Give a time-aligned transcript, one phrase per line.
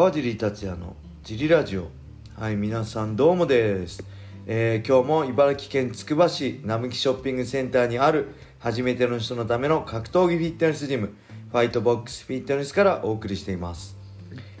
[0.00, 1.88] 川尻達也のジリラジオ。
[2.34, 4.02] はい皆さんどうもです、
[4.46, 8.28] えー今日も茨城県つくば市並木ショッピングセンターにある
[8.60, 11.12] 初めての人のための格闘技フィットネスジム
[11.52, 13.94] ファイトボックスフィットネスからお送りしています、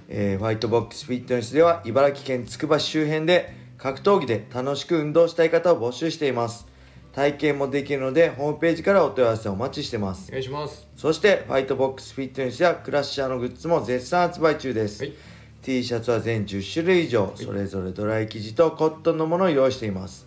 [0.08, 6.68] えーファイトボックスフィットネスでは茨城県つくば市周辺で格闘技で楽しく運動したい方を募集しています。
[7.12, 10.28] 体験もできるのでホームページからお問い合わせをお待ちしてます。
[10.28, 10.86] お願いします。
[10.94, 15.14] そしてファイトボックスフィットネスやクラッシャーのグッズも絶賛発売中です、はい
[15.62, 20.26] T シャツは全10種類以上それぞれドライ生地とコットンのものを用意しています。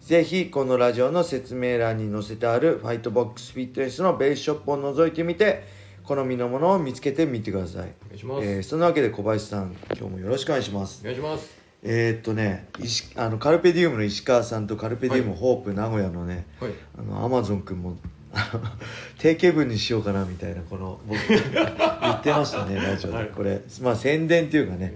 [0.00, 5.62] ぜひこのラジオの説明欄に載せてあるファイトボックスフィットネスのベースショップを覗いてみて
[6.02, 7.92] 好みのものを見つけてみてください。
[8.06, 8.44] お願いします。
[8.44, 11.00] えーそんなわけで小林さん今日もよろしくお願いします。
[11.02, 11.62] お願いします。
[11.84, 16.72] えー、っとね石あのカルペディウムの石川さんとカルペディウムホープ名古屋のね、はい。
[16.98, 17.96] あのアマゾン君も
[19.18, 24.94] 定型文にしようかなみたいなこの僕言ってましたね ラジオで、はいこれまあ宣伝っていうかね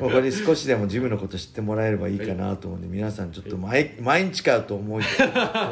[0.00, 5.04] もうこれ少しでもジムのこと知ってもらえればいいかなと思うんで皆さんちょっと毎毎日かと思い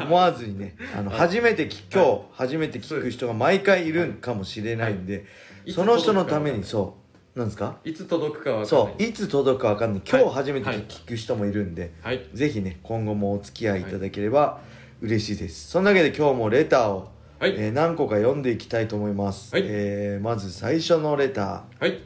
[0.03, 5.25] 思わずにね あの初めて聞今日初めて聞く人が毎回いるかもしれないんで、
[5.65, 7.05] いその人のためにそう。
[7.39, 7.75] なんですか？
[7.83, 8.93] いつ届くかは分かんない。
[8.93, 9.03] そう。
[9.03, 10.01] いつ届くか分かんない。
[10.07, 10.77] 今はい日初めてはい。
[10.87, 12.21] 聞く人もいるんで、はい。
[12.33, 14.61] ぜひね今後もお付き合いいただければ
[15.01, 17.51] 嬉しいです、そんなわけで今日もレターを、はい。
[17.57, 19.63] えー何個か読んでいきたいと思います、はい。
[19.65, 21.83] えーまず最初のレター。
[21.83, 21.99] はい。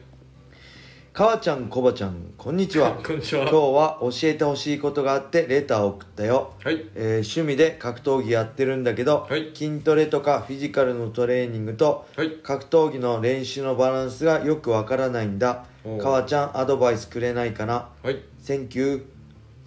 [1.12, 2.92] かわちゃんこばちゃんこんにちは。
[3.06, 3.42] こんにちは。
[3.42, 6.84] 今日は教えてほしいことがあってレターを送ったよ、はい。
[6.96, 9.50] えー趣味で格闘技やってるんだけど、はい。
[9.54, 12.30] 筋トレとかフィジカルのトレーニングとはい。
[12.42, 15.64] 格闘技の練習のバランスがよくわからないんだ。
[16.00, 17.88] かわちゃんアドバイスくれないかな。
[18.02, 18.18] はい。
[18.38, 19.02] Thank you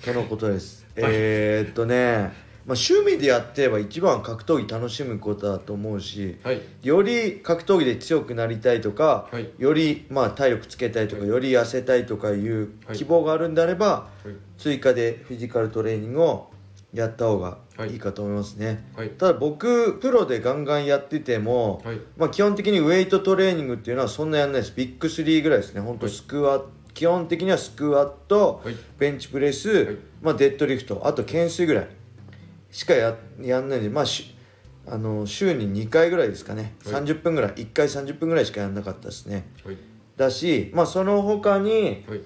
[0.05, 0.85] とのことです。
[0.95, 1.11] はい。
[1.13, 6.61] えーっとね、まあ、趣味でやってれば一番は格闘技楽しむことだと思うし、はい。
[6.81, 9.49] より格闘技で強くなりたいとか、はい。
[9.57, 12.97] よりまあ体力つけたいとか、はいより痩せたいとかいうはい。
[12.97, 14.35] 希望があるんであれば、はい。
[14.57, 16.51] 追加でフィジカルトレーニングを
[16.93, 17.57] やった方が
[17.89, 18.85] いいかと思いますね。
[18.95, 19.09] はい。
[19.09, 21.99] ただ僕プロでガンガンやってても、はい。
[22.15, 24.73] まあ、基本的にウェイトトレーニングっていうのはそんなやんないです。
[24.73, 25.81] ビッグ3ぐらいですね。
[25.81, 26.15] 本当はい。
[26.15, 26.63] スクワ、
[26.93, 28.75] 基本的にはスクワット、はい。
[28.99, 29.97] ベンチプレス、い。
[30.21, 31.87] まあ、デッドリフトあと懸垂ぐらい
[32.73, 34.35] しかややんないんで、まあ、し
[34.87, 37.03] あの週に2回ぐらいですかね、はい。
[37.03, 37.51] 30分ぐらい。
[37.51, 39.45] 1回30分ぐらいしかやんなかったですね。
[39.63, 39.77] はい。
[40.17, 42.21] だし、まあ、その他に、はい。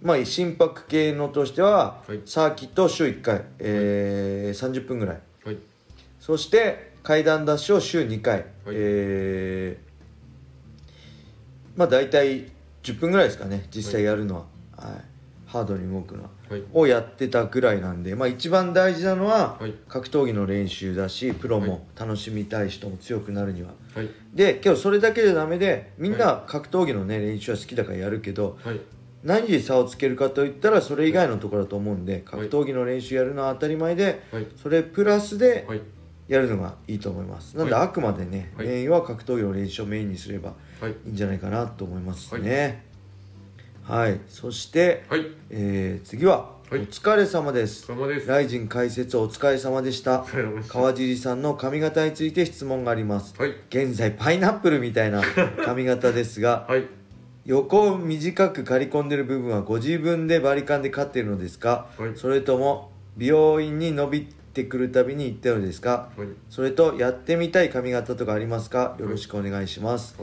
[0.00, 2.22] まあ、心拍系のとしては、はい。
[2.24, 5.20] サーキットを週1回、えー30分ぐらい。
[5.44, 5.58] はい。
[6.18, 8.44] そして階段ダッシュを週2回、はい。
[8.70, 9.92] えー
[11.76, 12.50] まあ大体
[12.82, 13.66] 10分ぐらいですかね。
[13.70, 14.40] 実際やるのは、
[14.76, 15.11] はい
[15.52, 16.22] ハードに動くの。
[16.22, 16.62] は、はい。
[16.72, 19.74] をやってたぐらいなんで、まあ、一番大事なのは、はい。
[19.86, 21.68] 格闘技の練習だしプロはい。
[21.68, 24.08] も楽しみたい人も強くなるには、はい。
[24.32, 28.80] で今日それだけじゃダメでみんな格闘技のね練習は好きだからやるけどはい。
[29.22, 34.46] 何で差をつけるかといったらそれ以外のところだと思うんで格闘技の練習やるのは当たり前で、はい。
[34.60, 35.80] それプラスではい。
[36.28, 37.56] やるのがいいと思います。
[37.58, 37.82] なんではい。
[37.84, 38.66] あくまでね、はい。
[38.66, 40.92] メインは格闘技の練習をメインにすればはい。
[41.06, 42.86] いいんじゃないかなと思いますね
[43.92, 45.26] はい、そして、はい。
[45.50, 46.80] えー次は、はい。
[46.80, 47.86] お疲れ様です。
[47.86, 48.26] 様です。
[48.26, 50.22] ライジン解説お疲れ様でした。
[50.22, 50.72] お疲れ様でした。
[50.72, 53.34] 川尻さんの髪型について質問があります。
[53.38, 53.50] はい。
[53.68, 55.20] 現在パイナップルみたいな
[55.66, 56.86] 髪型ですがはい。
[57.44, 62.12] 横を短く刈り込んでる部分はご自分でバリカンでカっているのですか、はい。
[62.16, 64.22] それとも美容院に伸び
[64.54, 66.08] てくるたびに行ってるのですか？
[66.16, 66.28] はい。
[66.48, 68.96] それとやってみたい髪型とかありますか？
[68.98, 70.16] よろしくお願いします、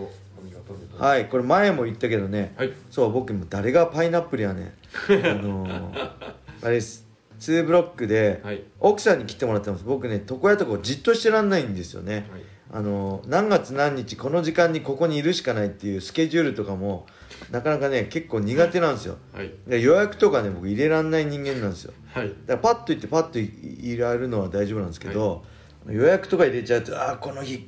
[0.98, 2.74] はいこれ前も言ったけどね、はい。
[2.90, 4.66] そう僕も誰がパイナップルやねん。
[4.66, 6.12] あのー、
[6.64, 7.08] あれです。
[7.40, 8.64] 2ブロックではい。
[8.80, 9.84] 奥さんに切ってもらってます。
[9.84, 12.42] 僕ね床屋とかじっとしてらんないんですよね、はい。
[12.72, 17.08] あの何月何日この時間にここにいるしかないっていうスケジュールとかも
[17.52, 19.18] なかなかね結構苦手なんですよ。
[19.34, 19.52] はい。
[19.68, 21.94] で予約とかね僕入れらんない人間なんですよ。
[22.14, 22.30] はい。
[22.46, 25.44] だからパッと行ってパッと入れられるのは大丈夫なんですけど、
[25.88, 27.68] 予約とか入れちゃうとああこの日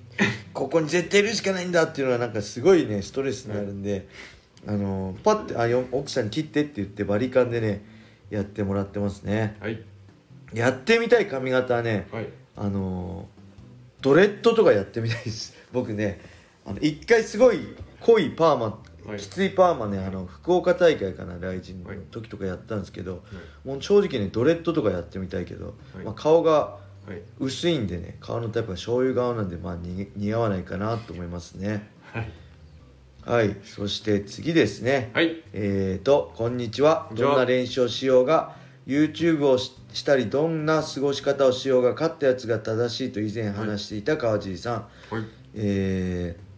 [0.54, 4.08] ここに絶対いるしかないんだっていうのはなんかすごいねストレスになるんで、
[4.68, 7.84] あのパッてあよ奥さんに切ってって言ってバリカンでね
[8.30, 9.58] やってもらってますね。
[9.60, 9.82] はい。
[10.54, 12.28] やってみたい髪型はねはい。
[12.56, 13.28] あの
[14.02, 15.56] ドレッドとかやってみたいです。
[15.72, 16.20] 僕ね
[16.66, 17.60] あの一回すごい
[18.02, 18.66] 濃いパーマ、
[19.06, 19.18] はい。
[19.18, 23.24] きついパーマねあの福岡大会かなライジンの時とかやったんですけど、
[23.64, 26.06] もう正直ねドレッドとかやってみたいけど、はい。
[26.06, 27.22] まあ、顔がはい。
[27.40, 31.90] 薄いんでね顔のタイプが醤油顔なんでまあに似合わないかなと思いますね。
[32.14, 32.32] はい。
[33.24, 33.58] はい。
[33.64, 35.12] そして次ですね。
[35.14, 35.42] はい。
[35.54, 37.10] えーとこんにちは。
[37.14, 38.56] どんな練習をしようが
[38.88, 44.74] YouTube をししたりどんな過ごし方をしようが勝ったやつが正しいと以前話していた川尻さん、
[45.14, 45.26] はい。
[45.56, 46.51] えー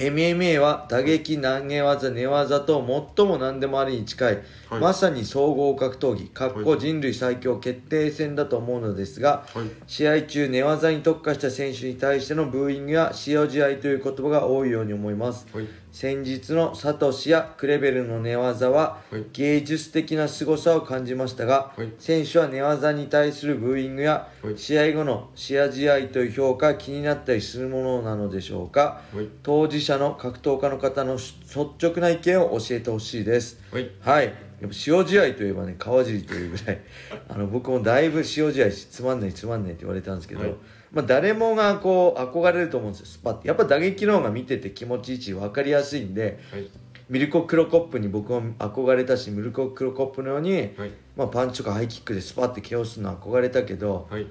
[0.00, 2.82] MMA は打撃投げ技寝技と
[3.16, 4.80] 最も何でもありに近い、はい。
[4.80, 9.66] まさに総合格闘技かっこはい人類最強決定戦だと思うのですが、はい。
[9.86, 15.46] 試合中寝技に特化した選手に対してのブーイングや塩試合という言葉が多いように思います。
[15.52, 19.24] はい先日のサトシやクレベルの寝技ははい。
[19.32, 21.92] 芸術的な凄さを感じましたが、はい。
[21.98, 24.58] 選手は寝技に対するブーイングやはい。
[24.58, 29.02] 試合後の試合試合という評価が気になったりするものなのでしょうか。
[29.12, 29.28] はい。
[29.42, 33.58] 当事者の格闘家の方の率直な意見を教えてほしいです。
[33.72, 33.90] はい。
[34.00, 34.26] はい。
[34.26, 36.80] やっぱ塩試合といえばね川尻というぐらい。
[37.28, 40.54] あの僕もだいぶ塩試合しつまんないつまんないって言われたんですけど、はい
[40.92, 43.06] まあ、誰もがこう憧れると思うんですよ。
[43.06, 43.48] スパッて。
[43.48, 46.68] やっぱ打撃の方が見てて気持ちいいし分かりやすいんではい。
[47.08, 50.90] ミルコ・クロコップに僕も憧れたしミルコ・クロコップのように、はい。
[51.16, 54.26] まあ、パンチとかハイキックでスパッて KO するの憧れたけどはい。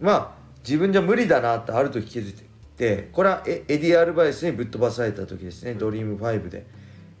[0.00, 2.34] まあ自分じゃ無理だなってある時気づい
[2.76, 6.66] てこれはエエディ・アルバイスにぶっ飛ばされた時ですね、ドリーム5で、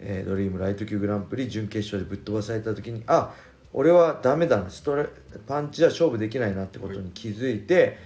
[0.00, 3.32] えードリームライト級グランプリ準決勝でぶっ飛ばされた時にあ
[3.72, 4.70] 俺はダメだな。
[4.70, 5.06] ストレ
[5.46, 7.98] パンチじゃ勝負できないなってことに気づいて、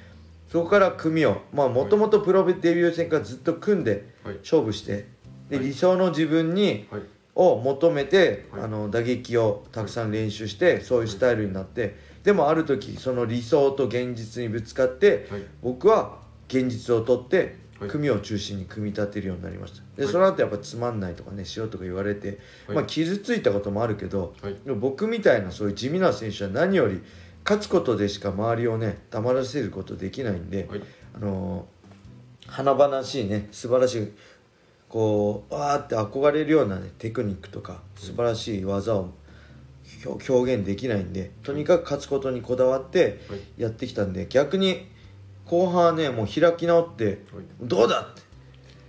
[0.50, 4.36] そこから組をまあもともとプロデビュー戦からずっと組んではい。
[4.38, 5.06] 勝負して。
[5.48, 5.66] ではい。
[5.66, 7.02] 理想の自分にはい。
[7.36, 8.62] を求めて、はい。
[8.64, 11.96] あの打撃をたくさん練習してそういうスタイルになって。
[12.24, 15.42] でもある時その理想と現実にぶつかって、はい。
[15.62, 16.18] 僕は
[16.48, 17.88] 現実を取ってはい。
[17.88, 19.82] 組を中心に組み立てるようになりました。
[19.96, 20.12] ではい。
[20.12, 22.76] その後やっぱつまんないとかねしようとか言われて、はい。
[22.76, 24.34] まあ、傷ついたこともあるけど、
[24.80, 27.00] 僕みたいなそういう地味な選手は何より
[27.44, 30.82] 勝つことでしか周りをね黙らせることできないんで、はい。
[31.14, 31.80] あのー
[32.46, 34.12] 華々しいね素晴らしい
[34.88, 39.12] こうわーって憧れるようなねテクニックとか素晴らしい技を
[40.04, 43.40] 表表現できないんでとにかく勝つことにこだわってはい。
[43.56, 44.88] やってきたんで逆に
[45.44, 47.16] 後半はねもう開き直ってはい。
[47.60, 48.22] どうだって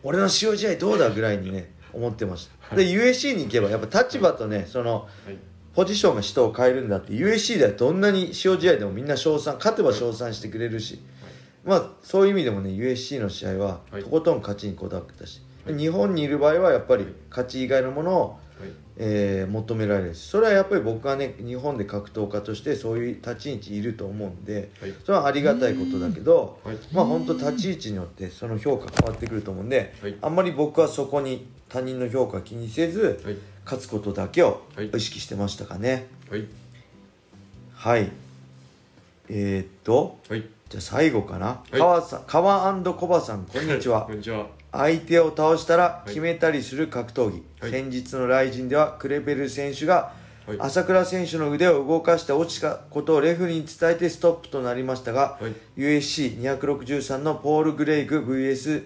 [0.01, 2.75] 俺の塩試合どうだぐらいにね思ってました。
[2.75, 5.37] で USC に行けばやっぱ立場とねそのはい
[5.73, 11.01] ポジションが人を変えるんだって USC ではどんなに塩試合でもみんな称賛勝てば称賛してくれるし
[11.65, 14.03] まあそういう意味でもね USC の試合ははい。
[14.03, 18.69] とことん勝ちにこだわってたし、日本にいる場合はやっぱり勝ち以外のものを、はい。
[18.97, 24.93] えー求められるしそれはやっぱり僕はね日本で格闘家としてそういう立ち位置いると思うんではい。
[25.05, 26.77] それはありがたいことだけど、はい。
[26.91, 30.15] まあ本当立ち位置によってその評価変わってくると思うんで、はい。
[30.21, 34.89] あんまり僕はそこに他人の評価気にせず、はい勝つことだけをはい。
[34.89, 36.07] 意識してましたかね。
[36.29, 36.45] はい。
[37.73, 38.11] はい。
[39.29, 40.45] えー、っとはい。
[40.69, 41.79] じゃあ最後かな、はい。
[41.79, 44.03] 川さん川コバさんこんにちは。
[44.07, 44.47] こんにちは。
[44.71, 46.09] 相手を倒したらい。
[46.09, 47.71] 決めたりする格闘技、はい。
[47.71, 50.13] 先日のライジンではクレベル選手が
[50.47, 50.57] はい。
[50.59, 55.53] 朝倉選手の腕を動かして落ちたことをレフェリーに伝えてストップとなりましたが、はい。
[55.77, 58.83] USC263 のポール・グレイグ VS、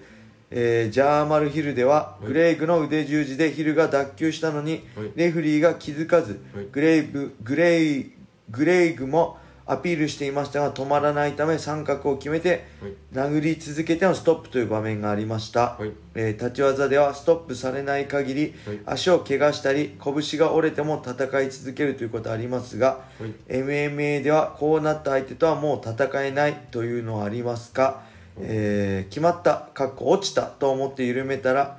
[0.58, 2.28] えージャーマル・ヒルでは、い。
[2.28, 5.12] グレイグの腕十字でヒルが脱臼したのに、はい。
[5.14, 6.68] レフェリーが気づかず、はい。
[6.72, 8.14] グレイブグレイ
[8.50, 12.94] グレイグもアピールしていましたが止まらないため三角を決めてはい。
[13.12, 15.92] 殴り続けてのストップという場面がありました、はい。
[16.14, 18.80] えー立ち技ではストップされない限り、はい。
[18.86, 23.54] 足を怪我したり拳が折れても戦い続けるということはありますが、はい。
[23.54, 28.04] MMA ではこうなった相手とはもう戦えないというのはありますか、
[28.40, 31.78] えー決まったかっこ落ちたと思って緩めたら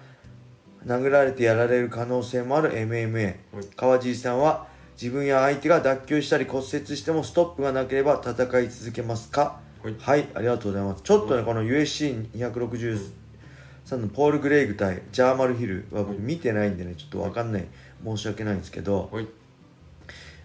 [0.87, 3.65] 殴られてやられる可能性もある MMA、はい。
[3.77, 4.67] 川尻さんは
[5.01, 9.61] 自分や相手が脱臼したり骨折してもストップがなければ戦い続けますか？
[9.99, 10.27] はい。
[10.35, 11.03] ありがとうございます。
[11.03, 17.67] ちょっとねこの USC263 のポール・グレイグ対ジャーマル・ヒルは僕見てないんでねちょっと分かんない。
[18.05, 19.27] 申し訳ないんですけど、はい。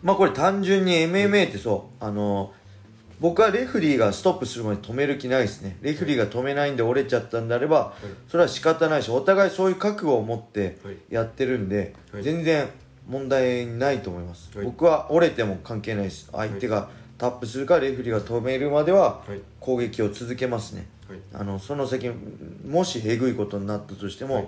[0.01, 2.53] まあこれ単純に MMA ってそうあの
[3.21, 5.77] 僕はレフリーがストップするまで止める気ないですね。
[5.81, 7.93] レフリーが止めないんで折れちゃったんであれば
[8.27, 10.97] それは仕方ないしお互いそういう覚悟を持ってはい。
[11.11, 12.23] やってるんではい。
[12.23, 12.67] 全然
[13.07, 14.49] 問題ないと思います。
[14.57, 14.65] はい。
[14.65, 16.29] 僕は折れても関係ないです。
[16.31, 19.39] 相手がタップするかレフリーが止めるまでははい。
[19.59, 20.87] 攻撃を続けますね。
[21.07, 21.19] はい。
[21.35, 22.09] あのその先
[22.67, 24.47] もしえぐいことになったとしても、はい。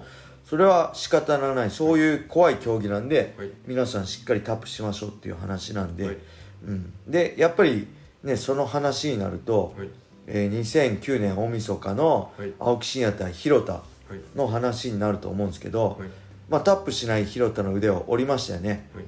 [0.50, 1.70] それは仕方がない。
[1.70, 3.50] そういう怖い競技なんで、はい。
[3.68, 6.18] 皆さんしっかりタップしましょうっていう話なんで、はい。
[6.66, 7.88] うん、でやっぱり
[8.24, 9.90] ねその話になると、はい。
[10.26, 12.54] えー2009年大晦日のはい。
[12.60, 14.38] 青木真也対広田はい。
[14.38, 16.10] の話になると思うんですけど、はい。
[16.50, 18.90] まあ、タップしない広田の腕を折りましたよね。
[18.96, 19.06] はい。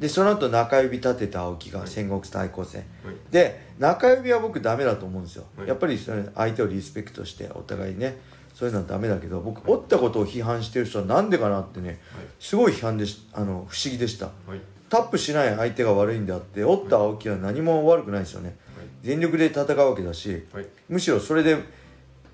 [0.00, 3.14] でその後中指立てた青木が戦国対抗戦、はい。
[3.30, 5.68] で中指は僕ダメだと思うんですよ、はい。
[5.68, 8.18] やっぱりそれ相手をリスペクトしてお互いね
[8.54, 12.00] そういうのはダメだけど僕折ったことを批判してる人はなんでかなってね
[12.38, 14.26] すごい批判でしあの不思議でした。
[14.26, 14.60] はい
[14.90, 18.56] タップしない相手が悪いんであって折った青木は何も悪くないですよね。
[19.02, 20.66] 全力で戦うわけだしはい。
[20.88, 21.56] むしろそれで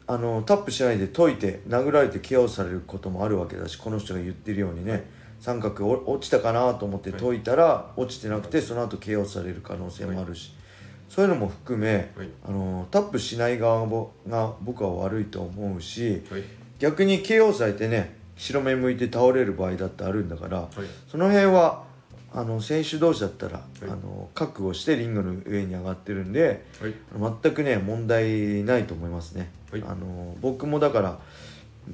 [0.08, 5.14] あのタップしないで解いて殴られて KO されることもあるわけだしこの人が言ってるようにね。
[5.38, 10.54] 三角お落ちたかなと思って解いたら落ちてなくてその後 KO される可能性もあるし、
[11.10, 12.28] そういうのも含め、はい。
[12.48, 16.42] あのタップしない側もが僕は悪いと思うしはい。
[16.78, 20.68] 逆に KO されてね白目向いて倒れる場合だってあるんだから、はい。
[21.10, 21.84] その辺は
[22.32, 23.62] あの選手同士だったら、い。
[23.82, 26.94] あの覚悟してリングの上に上がってるんではい。
[27.42, 29.84] 全くね問題ないと思いますね、はい。
[29.86, 31.18] あの僕もだから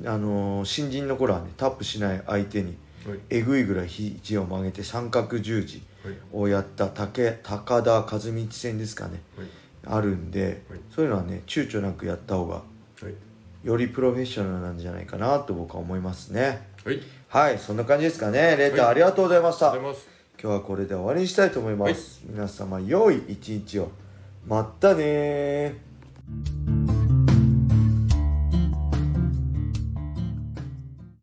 [0.06, 3.18] あの新人の頃はねタップしない相手にはい。
[3.30, 6.14] えぐいぐらい肘を曲げて三角十字はい。
[6.32, 8.18] をやった竹高田和道
[8.50, 9.20] 戦ですかね。
[9.36, 9.46] はい。
[9.84, 10.80] あるんで、はい。
[10.94, 12.62] そういうのはね躊躇なくやった方がは
[13.08, 13.66] い。
[13.66, 16.66] よりプロフェッショナルなんじゃないかなと僕は思いますね。
[16.84, 17.00] はい。
[17.28, 18.56] はいそんな感じですかね。
[18.56, 18.90] レーターはい。
[18.90, 19.72] ありがとうございました、
[20.42, 23.92] 今日はこれで終わりにしたいと思います、皆様良い一日を。
[24.44, 26.91] またねー